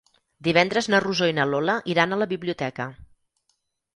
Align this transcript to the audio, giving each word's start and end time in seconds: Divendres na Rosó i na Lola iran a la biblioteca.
Divendres 0.45 0.87
na 0.93 1.01
Rosó 1.03 1.27
i 1.31 1.35
na 1.39 1.45
Lola 1.51 1.77
iran 1.95 2.15
a 2.15 2.19
la 2.21 2.29
biblioteca. 2.33 2.87